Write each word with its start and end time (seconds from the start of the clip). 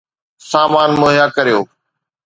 سامان 0.49 0.89
مهيا 1.01 1.25
ڪريو 1.35 1.59